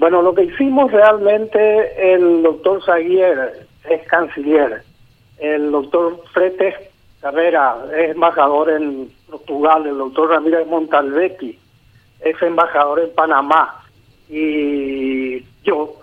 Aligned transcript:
Bueno, 0.00 0.22
lo 0.22 0.34
que 0.34 0.44
hicimos 0.44 0.90
realmente, 0.90 2.14
el 2.14 2.42
doctor 2.42 2.82
Zaguier 2.82 3.66
es 3.84 4.02
canciller, 4.08 4.82
el 5.36 5.70
doctor 5.70 6.22
Fretes 6.32 6.74
Carrera 7.20 7.76
es 7.94 8.12
embajador 8.12 8.70
en 8.70 9.10
Portugal, 9.30 9.86
el 9.86 9.98
doctor 9.98 10.30
Ramírez 10.30 10.66
Montalbetti 10.66 11.58
es 12.20 12.40
embajador 12.40 13.00
en 13.00 13.10
Panamá. 13.10 13.84
Y 14.30 15.42
yo 15.64 15.96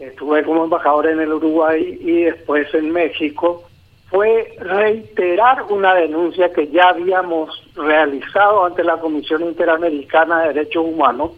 estuve 0.00 0.42
como 0.42 0.64
embajador 0.64 1.06
en 1.06 1.20
el 1.20 1.32
Uruguay 1.32 1.96
y 2.00 2.22
después 2.22 2.74
en 2.74 2.90
México, 2.90 3.62
fue 4.10 4.52
reiterar 4.58 5.62
una 5.70 5.94
denuncia 5.94 6.52
que 6.52 6.66
ya 6.66 6.88
habíamos 6.88 7.50
realizado 7.76 8.64
ante 8.64 8.82
la 8.82 8.96
Comisión 8.96 9.42
Interamericana 9.42 10.40
de 10.40 10.54
Derechos 10.54 10.84
Humanos 10.84 11.34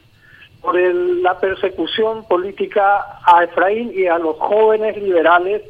por 0.61 0.77
la 0.77 1.39
persecución 1.39 2.25
política 2.25 3.19
a 3.25 3.45
Efraín 3.45 3.93
y 3.95 4.07
a 4.07 4.19
los 4.19 4.37
jóvenes 4.37 4.97
liberales 4.97 5.63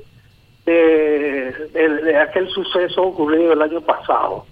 de, 0.66 2.16
aquel 2.20 2.48
suceso 2.50 3.02
ocurrido 3.02 3.52
el 3.52 3.62
año 3.62 3.80
pasado. 3.80 4.46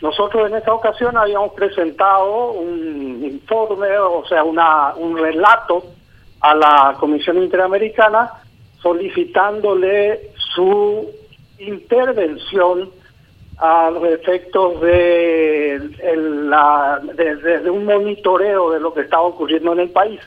Nosotros 0.00 0.50
en 0.50 0.56
esta 0.56 0.72
ocasión 0.72 1.16
habíamos 1.16 1.52
presentado 1.52 2.52
un 2.52 3.24
informe, 3.24 3.96
o 3.98 4.24
sea, 4.26 4.42
una, 4.44 4.94
un 4.96 5.16
relato 5.16 5.84
a 6.40 6.54
la 6.54 6.96
Comisión 6.98 7.42
Interamericana 7.42 8.30
solicitándole 8.82 10.30
su 10.54 11.10
intervención 11.58 12.90
a 13.58 13.90
los 13.90 14.04
efectos 14.04 14.80
de, 14.80 15.80
la, 16.26 17.00
de, 17.00 17.70
un 17.70 17.84
monitoreo 17.84 18.70
de 18.70 18.80
lo 18.80 18.92
que 18.92 19.02
estaba 19.02 19.22
ocurriendo 19.22 19.72
en 19.72 19.80
el 19.80 19.90
país. 19.90 20.20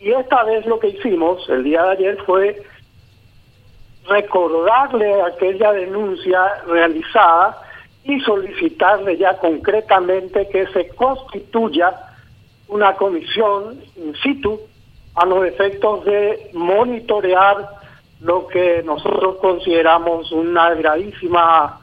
Y 0.00 0.12
esta 0.12 0.44
vez 0.44 0.64
lo 0.66 0.78
que 0.78 0.88
hicimos 0.88 1.48
el 1.48 1.64
día 1.64 1.82
de 1.82 1.90
ayer 1.90 2.18
fue 2.24 2.62
recordarle 4.06 5.20
aquella 5.22 5.72
denuncia 5.72 6.62
realizada 6.66 7.60
y 8.04 8.20
solicitarle 8.20 9.16
ya 9.16 9.36
concretamente 9.38 10.48
que 10.48 10.66
se 10.68 10.88
constituya 10.90 11.92
una 12.68 12.94
comisión 12.94 13.80
in 13.96 14.14
situ 14.22 14.60
a 15.14 15.26
los 15.26 15.44
efectos 15.46 16.04
de 16.04 16.50
monitorear 16.54 17.68
lo 18.20 18.46
que 18.46 18.82
nosotros 18.84 19.36
consideramos 19.40 20.30
una 20.32 20.74
gravísima 20.74 21.80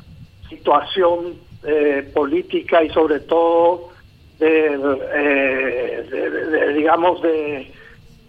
situación 0.50 1.36
eh, 1.64 2.10
política 2.14 2.84
y 2.84 2.90
sobre 2.90 3.20
todo 3.22 3.90
de, 4.40 4.78
eh, 5.14 6.74
digamos 6.76 7.22
de 7.22 7.72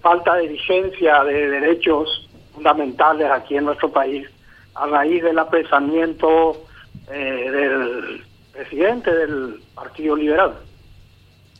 falta 0.00 0.36
de 0.36 0.48
vigencia 0.48 1.24
de 1.24 1.50
derechos 1.50 2.28
fundamentales 2.54 3.30
aquí 3.30 3.56
en 3.56 3.64
nuestro 3.64 3.90
país 3.90 4.26
a 4.74 4.86
raíz 4.86 5.22
del 5.22 5.38
apresamiento 5.38 6.64
eh, 7.10 7.50
del 7.50 8.22
presidente 8.52 9.12
del 9.12 9.60
Partido 9.74 10.16
Liberal. 10.16 10.54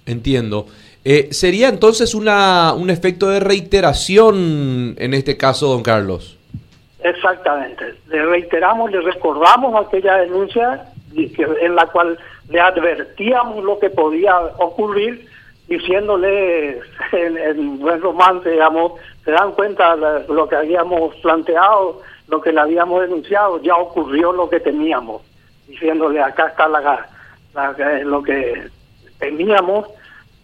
Entiendo. 0.06 0.66
Eh, 1.04 1.28
¿Sería 1.32 1.68
entonces 1.68 2.14
una, 2.14 2.72
un 2.74 2.90
efecto 2.90 3.28
de 3.28 3.40
reiteración 3.40 4.96
en 4.98 5.14
este 5.14 5.36
caso, 5.36 5.68
don 5.68 5.82
Carlos? 5.82 6.35
Exactamente. 7.06 7.94
Le 8.08 8.26
reiteramos, 8.26 8.90
le 8.90 9.00
recordamos 9.00 9.86
aquella 9.86 10.16
denuncia 10.18 10.86
en 11.14 11.74
la 11.76 11.86
cual 11.86 12.18
le 12.48 12.60
advertíamos 12.60 13.62
lo 13.62 13.78
que 13.78 13.90
podía 13.90 14.36
ocurrir, 14.58 15.28
diciéndole 15.68 16.80
en, 17.12 17.78
buen 17.78 18.00
romance, 18.00 18.50
digamos, 18.50 18.92
se 19.24 19.30
dan 19.30 19.52
cuenta 19.52 19.96
de 19.96 20.26
lo 20.32 20.48
que 20.48 20.56
habíamos 20.56 21.14
planteado, 21.16 22.02
lo 22.26 22.40
que 22.40 22.52
le 22.52 22.60
habíamos 22.60 23.02
denunciado, 23.02 23.62
ya 23.62 23.76
ocurrió 23.76 24.32
lo 24.32 24.50
que 24.50 24.58
teníamos, 24.58 25.22
diciéndole 25.68 26.20
acá 26.20 26.48
está 26.48 26.66
la, 26.66 27.08
lo 28.04 28.22
que 28.22 28.68
teníamos 29.20 29.86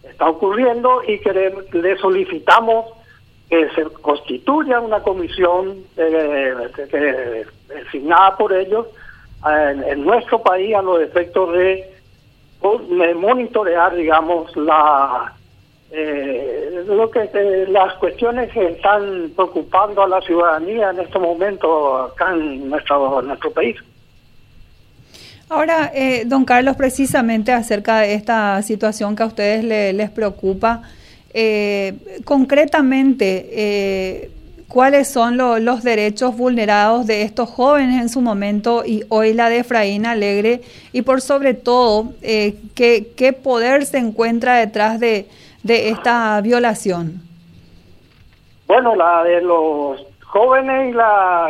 está 0.03 0.29
ocurriendo 0.29 1.01
y 1.05 1.19
que 1.19 1.33
le, 1.73 1.97
solicitamos 1.97 2.85
que 3.49 3.69
se 3.71 3.83
constituya 4.01 4.79
una 4.79 5.01
comisión 5.01 5.83
eh, 5.97 7.45
designada 7.67 8.37
por 8.37 8.53
ellos 8.53 8.87
en, 9.45 10.03
nuestro 10.05 10.41
país 10.41 10.75
a 10.75 10.81
los 10.81 11.01
efectos 11.01 11.53
de, 11.53 11.89
monitorear, 13.15 13.93
digamos, 13.95 14.55
la 14.55 15.33
eh, 15.95 16.83
lo 16.87 17.11
que 17.11 17.29
eh, 17.33 17.67
las 17.69 17.93
cuestiones 17.95 18.51
que 18.51 18.65
están 18.69 19.31
preocupando 19.35 20.01
a 20.01 20.07
la 20.07 20.21
ciudadanía 20.21 20.89
en 20.89 21.01
este 21.01 21.19
momento 21.19 22.05
acá 22.05 22.33
en 22.33 22.67
nuestro, 22.67 23.21
nuestro 23.21 23.51
país. 23.51 23.75
Ahora, 25.49 25.91
eh, 25.93 26.23
don 26.25 26.45
Carlos, 26.45 26.75
precisamente 26.77 27.51
acerca 27.51 27.99
de 27.99 28.15
esta 28.15 28.59
situación 28.63 29.15
que 29.15 29.21
a 29.21 29.27
ustedes 29.27 29.63
les 29.63 30.09
preocupa, 30.09 30.81
eh, 31.33 32.21
concretamente, 32.25 33.49
eh, 33.51 34.31
¿cuáles 34.67 35.07
son 35.07 35.37
los 35.37 35.83
derechos 35.83 36.35
vulnerados 36.35 37.07
de 37.07 37.23
estos 37.23 37.49
jóvenes 37.49 38.01
en 38.01 38.09
su 38.09 38.21
momento 38.21 38.83
y 38.85 39.03
hoy 39.09 39.33
la 39.33 39.49
de 39.49 39.59
Efraín 39.59 40.05
Alegre? 40.05 40.61
Y 40.91 41.01
por 41.03 41.21
sobre 41.21 41.53
todo, 41.53 42.13
¿qué, 42.21 43.11
¿qué, 43.15 43.33
poder 43.33 43.85
se 43.85 43.97
encuentra 43.97 44.57
detrás 44.57 44.99
de, 44.99 45.27
de 45.63 45.89
esta 45.89 46.39
violación? 46.41 47.21
Bueno, 48.67 48.95
la 48.95 49.23
de 49.23 49.41
los 49.41 50.05
jóvenes 50.33 50.89
y 50.89 50.93
la, 50.93 51.47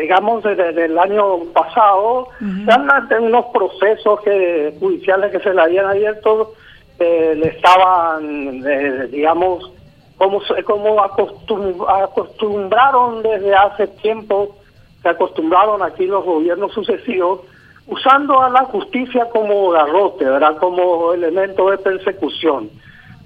digamos, 0.00 0.42
desde 0.42 0.86
el 0.86 0.98
año 0.98 1.44
pasado, 1.52 2.28
uh 2.40 3.18
unos 3.20 3.46
procesos 3.52 4.20
que 4.22 4.74
judiciales 4.80 5.30
que 5.30 5.40
se 5.40 5.52
le 5.52 5.60
habían 5.60 5.84
abierto, 5.84 6.54
eh, 7.00 7.34
le 7.34 7.48
estaban, 7.48 8.62
digamos, 9.10 9.72
como, 10.16 10.40
como 10.64 11.00
acostumbraron 11.00 13.22
desde 13.22 13.54
hace 13.54 13.88
tiempo, 13.88 14.56
se 15.02 15.08
acostumbraron 15.08 15.82
aquí 15.82 16.06
los 16.06 16.24
gobiernos 16.24 16.72
sucesivos, 16.72 17.40
usando 17.86 18.42
a 18.42 18.50
la 18.50 18.66
justicia 18.66 19.30
como 19.30 19.70
garrote, 19.70 20.26
¿verdad? 20.26 20.58
Como 20.58 21.14
elemento 21.14 21.70
de 21.70 21.78
persecución. 21.78 22.68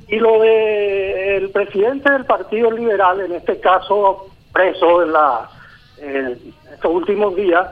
Y 0.07 0.17
lo 0.17 0.41
de 0.41 1.39
el 1.39 1.51
presidente 1.51 2.13
del 2.13 2.25
Partido 2.25 2.71
Liberal, 2.71 3.23
en 3.23 3.33
este 3.33 3.59
caso 3.59 4.29
preso 4.53 5.03
en, 5.03 5.13
la, 5.13 5.51
estos 6.73 6.93
últimos 6.93 7.35
días, 7.35 7.67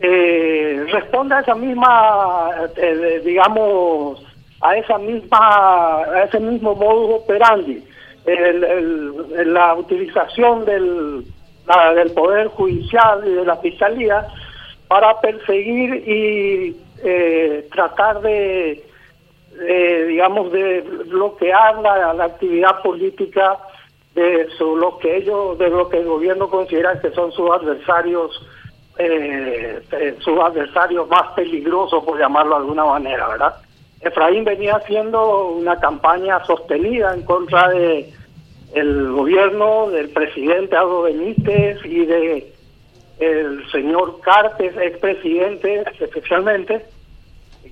eh, 0.00 0.84
responde 0.90 1.36
a 1.36 1.40
esa 1.40 1.54
misma, 1.54 2.50
eh, 2.76 3.22
digamos, 3.24 4.31
a 4.62 4.76
esa 4.76 4.98
misma, 4.98 5.98
a 5.98 6.24
ese 6.24 6.40
mismo 6.40 6.74
modus 6.74 7.22
operandi, 7.22 7.84
la 8.24 9.74
utilización 9.74 10.64
del, 10.64 11.24
del 11.96 12.10
poder 12.12 12.46
judicial 12.48 13.26
y 13.26 13.30
de 13.32 13.44
la 13.44 13.56
fiscalía 13.56 14.26
para 14.86 15.20
perseguir 15.20 15.94
y 16.08 16.76
eh, 17.02 17.68
tratar 17.72 18.20
de, 18.20 18.84
digamos, 20.06 20.52
de 20.52 20.82
bloquear 21.06 21.78
la, 21.80 22.14
la 22.14 22.24
actividad 22.24 22.80
política 22.82 23.58
de 24.14 24.48
lo 24.58 24.98
que 24.98 25.16
ellos, 25.16 25.58
de 25.58 25.68
lo 25.68 25.88
que 25.88 25.98
el 25.98 26.06
gobierno 26.06 26.48
considera 26.48 27.00
que 27.00 27.10
son 27.12 27.32
sus 27.32 27.50
adversarios, 27.50 28.46
eh, 28.98 29.80
eh, 29.90 30.16
sus 30.20 30.38
adversarios 30.38 31.08
más 31.08 31.32
peligrosos, 31.34 32.04
por 32.04 32.18
llamarlo 32.18 32.56
de 32.56 32.60
alguna 32.62 32.84
manera, 32.84 33.28
¿verdad? 33.28 33.56
Efraín 34.02 34.44
venía 34.44 34.76
haciendo 34.76 35.48
una 35.48 35.78
campaña 35.78 36.44
sostenida 36.44 37.14
en 37.14 37.22
contra 37.22 37.68
de 37.68 38.10
el 38.74 39.12
gobierno 39.12 39.90
del 39.90 40.08
presidente 40.10 40.76
Aldo 40.76 41.02
Benítez 41.02 41.78
y 41.84 42.06
de 42.06 42.52
el 43.18 43.70
señor 43.70 44.20
Cartes, 44.20 44.74
expresidente 44.76 45.84
especialmente, 46.00 46.84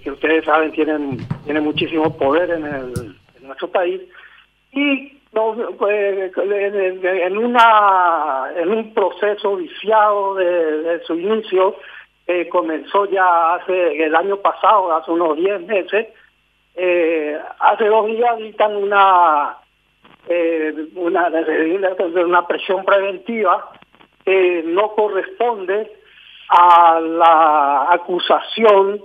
que 0.02 0.10
ustedes 0.10 0.44
saben 0.44 0.72
tienen 0.72 1.18
tiene 1.44 1.60
muchísimo 1.60 2.16
poder 2.16 2.50
en, 2.50 2.64
el, 2.64 3.16
en 3.38 3.46
nuestro 3.46 3.68
país, 3.68 4.00
y 4.72 5.20
en, 5.32 7.36
una, 7.36 8.46
en 8.56 8.68
un 8.68 8.94
proceso 8.94 9.56
viciado 9.56 10.36
de, 10.36 11.00
su 11.06 11.14
inicio, 11.14 11.76
eh, 12.26 12.48
comenzó 12.48 13.06
ya 13.06 13.54
hace 13.54 14.04
el 14.04 14.14
año 14.14 14.36
pasado, 14.36 14.92
hace 14.94 15.10
unos 15.10 15.36
10 15.36 15.66
meses, 15.66 16.08
eh, 16.76 17.38
hace 17.58 17.86
dos 17.86 18.06
días 18.06 18.38
dictan 18.38 18.76
una, 18.76 19.56
eh, 20.28 20.72
una, 20.94 21.28
una 22.24 22.46
presión 22.46 22.84
preventiva 22.84 23.70
que 24.24 24.62
no 24.64 24.92
corresponde 24.92 25.90
a 26.48 27.00
la 27.00 27.86
acusación 27.90 29.00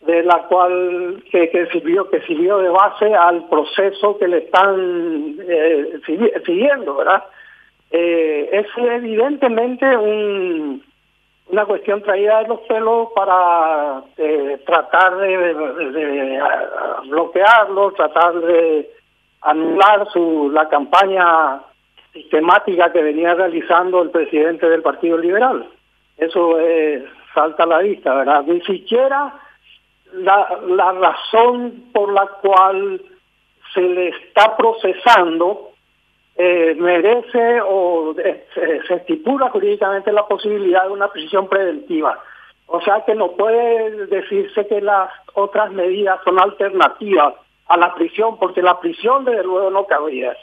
de 0.00 0.22
la 0.22 0.42
cual 0.48 1.22
que, 1.30 1.68
sirvió 1.72 2.10
que 2.10 2.20
sirvió 2.22 2.58
de 2.58 2.68
base 2.68 3.14
al 3.14 3.48
proceso 3.48 4.18
que 4.18 4.28
le 4.28 4.38
están 4.38 5.36
eh, 5.48 6.00
siguiendo, 6.44 6.96
¿verdad? 6.96 7.24
Es 7.90 8.66
evidentemente 8.76 9.96
un, 9.96 10.82
una 11.54 11.66
cuestión 11.66 12.02
traída 12.02 12.42
de 12.42 12.48
los 12.48 12.60
pelos 12.62 13.08
para 13.14 14.02
eh, 14.16 14.60
tratar 14.66 15.16
de, 15.18 16.40
bloquearlo, 17.06 17.92
tratar 17.92 18.34
de 18.40 18.90
anular 19.42 20.08
su 20.12 20.50
la 20.52 20.68
campaña 20.68 21.60
sistemática 22.12 22.90
que 22.92 23.02
venía 23.02 23.34
realizando 23.34 24.02
el 24.02 24.10
presidente 24.10 24.68
del 24.68 24.82
Partido 24.82 25.16
Liberal. 25.16 25.68
Eso 26.16 26.56
salta 27.32 27.62
a 27.62 27.66
la 27.66 27.78
vista, 27.78 28.14
¿verdad? 28.14 28.42
Ni 28.44 28.60
siquiera 28.62 29.34
la, 30.12 30.58
la 30.66 30.92
razón 30.92 31.84
por 31.92 32.12
la 32.12 32.26
cual 32.42 33.00
se 33.74 33.80
le 33.80 34.08
está 34.08 34.56
procesando 34.56 35.73
eh, 36.36 36.74
merece 36.78 37.60
o 37.60 38.14
eh, 38.18 38.46
se, 38.54 38.94
estipula 38.94 39.50
jurídicamente 39.50 40.12
la 40.12 40.26
posibilidad 40.26 40.84
de 40.84 40.90
una 40.90 41.08
prisión 41.08 41.48
preventiva. 41.48 42.18
O 42.66 42.80
sea 42.80 43.04
que 43.04 43.14
no 43.14 43.32
puede 43.32 44.06
decirse 44.06 44.66
que 44.66 44.80
las 44.80 45.10
otras 45.34 45.70
medidas 45.70 46.18
son 46.24 46.40
alternativas 46.40 47.34
a 47.68 47.76
la 47.76 47.94
prisión, 47.94 48.38
porque 48.38 48.62
la 48.62 48.80
prisión 48.80 49.24
desde 49.24 49.44
luego 49.44 49.70
no 49.70 49.86
cabía. 49.86 50.36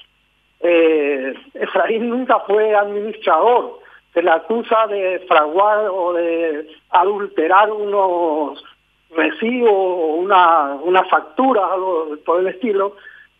Eh, 0.62 1.34
Efraín 1.56 2.10
nunca 2.10 2.40
fue 2.42 2.76
administrador, 2.76 3.80
se 4.14 4.22
le 4.22 4.32
acusa 4.32 4.88
de 4.88 5.20
fraguar 5.28 5.90
o 5.90 6.14
de 6.14 6.68
adulterar 6.92 7.72
unos 7.72 8.64
recibo 9.16 10.16
una, 10.16 10.76
una 10.84 11.04
factura, 11.06 11.66
algo 11.66 12.16
por 12.26 12.40
el 12.40 12.48
estilo, 12.48 12.96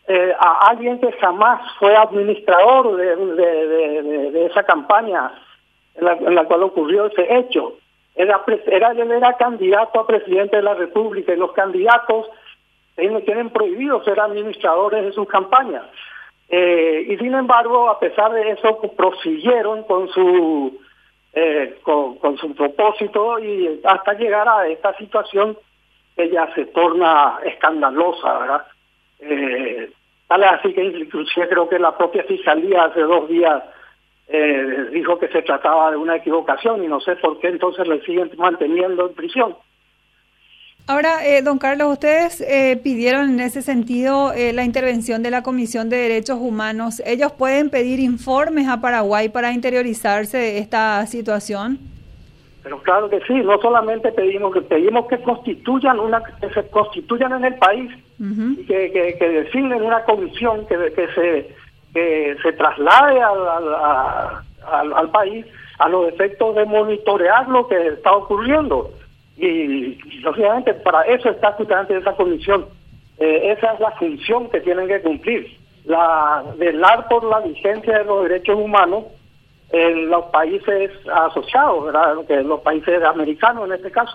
eh, 0.08 0.34
a 0.38 0.68
alguien 0.68 0.98
que 1.00 1.12
jamás 1.12 1.60
fue 1.78 1.94
administrador 1.94 2.96
de, 2.96 3.16
de, 4.32 4.46
esa 4.46 4.64
campaña 4.64 5.32
en 5.94 6.34
la, 6.34 6.44
cual 6.44 6.64
ocurrió 6.64 7.06
ese 7.06 7.36
hecho. 7.36 7.74
Era, 8.14 8.42
era, 8.66 8.92
era 8.92 9.36
candidato 9.36 10.00
a 10.00 10.06
presidente 10.06 10.56
de 10.56 10.62
la 10.62 10.74
República 10.74 11.32
y 11.32 11.36
los 11.36 11.52
candidatos 11.52 12.26
tienen, 12.96 13.24
tienen 13.24 13.50
prohibido 13.50 14.02
ser 14.04 14.20
administradores 14.20 15.04
de 15.04 15.12
sus 15.12 15.28
campañas. 15.28 15.84
Eh, 16.48 17.06
y 17.08 17.16
sin 17.16 17.34
embargo, 17.34 17.88
a 17.88 17.98
pesar 17.98 18.32
de 18.32 18.50
eso, 18.50 18.78
prosiguieron 18.96 19.84
con 19.84 20.08
su 20.08 20.78
eh, 21.34 21.78
con, 21.82 22.16
con, 22.16 22.36
su 22.36 22.54
propósito 22.54 23.38
y 23.38 23.80
hasta 23.84 24.12
llegar 24.12 24.46
a 24.46 24.68
esta 24.68 24.94
situación 24.98 25.56
que 26.14 26.28
ya 26.28 26.52
se 26.54 26.66
torna 26.66 27.38
escandalosa, 27.42 28.38
¿verdad? 28.38 28.66
Eh, 29.22 29.90
tal 30.26 30.42
así 30.44 30.72
que 30.74 30.82
inclusive 30.82 31.48
creo 31.48 31.68
que 31.68 31.78
la 31.78 31.96
propia 31.96 32.24
fiscalía 32.24 32.84
hace 32.84 33.00
dos 33.00 33.28
días 33.28 33.62
eh, 34.28 34.88
dijo 34.92 35.18
que 35.18 35.28
se 35.28 35.42
trataba 35.42 35.90
de 35.90 35.96
una 35.96 36.16
equivocación 36.16 36.82
y 36.82 36.88
no 36.88 37.00
sé 37.00 37.16
por 37.16 37.38
qué 37.38 37.48
entonces 37.48 37.86
le 37.86 38.00
siguen 38.02 38.30
manteniendo 38.36 39.06
en 39.06 39.14
prisión. 39.14 39.56
Ahora, 40.88 41.24
eh, 41.24 41.42
don 41.42 41.58
Carlos, 41.58 41.92
ustedes 41.92 42.40
eh, 42.40 42.76
pidieron 42.82 43.30
en 43.30 43.40
ese 43.40 43.62
sentido 43.62 44.32
eh, 44.32 44.52
la 44.52 44.64
intervención 44.64 45.22
de 45.22 45.30
la 45.30 45.42
Comisión 45.42 45.88
de 45.88 45.96
Derechos 45.96 46.38
Humanos. 46.40 47.00
¿Ellos 47.06 47.30
pueden 47.32 47.70
pedir 47.70 48.00
informes 48.00 48.68
a 48.68 48.80
Paraguay 48.80 49.28
para 49.28 49.52
interiorizarse 49.52 50.38
de 50.38 50.58
esta 50.58 51.06
situación? 51.06 51.78
Pero 52.64 52.82
claro 52.82 53.08
que 53.08 53.20
sí, 53.20 53.34
no 53.34 53.60
solamente 53.60 54.10
pedimos 54.10 54.52
que 54.52 54.62
pedimos 54.62 55.06
que 55.06 55.18
constituyan 55.18 56.00
una 56.00 56.20
que 56.22 56.48
se 56.50 56.68
constituyan 56.68 57.32
en 57.32 57.44
el 57.44 57.54
país 57.54 57.92
que, 58.66 59.16
que, 59.18 59.28
designen 59.28 59.82
una 59.82 60.04
comisión 60.04 60.66
que, 60.66 60.76
que 60.94 61.08
se 61.14 61.56
que 61.92 62.36
se 62.42 62.52
traslade 62.52 63.20
al, 63.20 64.94
al 64.94 65.10
país 65.10 65.44
a 65.78 65.88
los 65.88 66.08
efectos 66.08 66.54
de 66.54 66.64
monitorear 66.64 67.48
lo 67.48 67.66
que 67.68 67.88
está 67.88 68.12
ocurriendo 68.12 68.90
y, 69.36 69.98
lógicamente 70.20 70.74
para 70.74 71.02
eso 71.02 71.30
está 71.30 71.52
justamente 71.52 71.96
esa 71.96 72.14
comisión. 72.14 72.66
Eh, 73.18 73.52
esa 73.52 73.72
es 73.72 73.80
la 73.80 73.90
función 73.92 74.48
que 74.50 74.60
tienen 74.60 74.88
que 74.88 75.00
cumplir, 75.00 75.58
la 75.84 76.44
velar 76.56 77.08
por 77.08 77.24
la 77.24 77.40
vigencia 77.40 77.98
de 77.98 78.04
los 78.04 78.24
derechos 78.24 78.56
humanos 78.56 79.04
en 79.70 80.08
los 80.08 80.26
países 80.26 80.90
asociados. 81.12 81.92
Que 82.26 82.42
los 82.42 82.60
países 82.60 83.02
americanos 83.02 83.66
en 83.66 83.74
este 83.74 83.90
caso. 83.90 84.12